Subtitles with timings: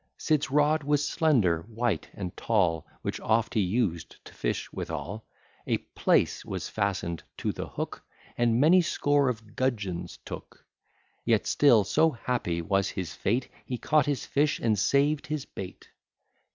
[0.17, 5.27] Sid's rod was slender, white, and tall, Which oft he used to fish withal;
[5.67, 8.01] A PLACE was fasten'd to the hook,
[8.35, 10.65] And many score of gudgeons took;
[11.23, 15.91] Yet still so happy was his fate, He caught his fish and sav'd his bait.